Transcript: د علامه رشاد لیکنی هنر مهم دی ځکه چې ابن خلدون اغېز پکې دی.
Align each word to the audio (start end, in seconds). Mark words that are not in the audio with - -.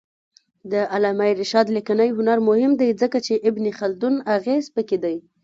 د 0.71 0.73
علامه 0.93 1.27
رشاد 1.41 1.67
لیکنی 1.77 2.09
هنر 2.17 2.37
مهم 2.49 2.71
دی 2.81 2.89
ځکه 3.01 3.17
چې 3.25 3.33
ابن 3.47 3.65
خلدون 3.79 4.15
اغېز 4.35 4.65
پکې 4.75 4.97
دی. 5.03 5.17